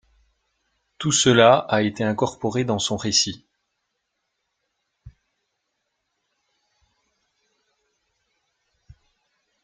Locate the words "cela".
1.11-1.57